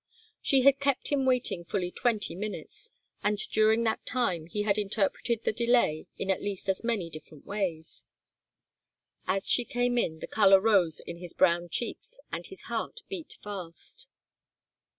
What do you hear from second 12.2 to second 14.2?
and his heart beat fast.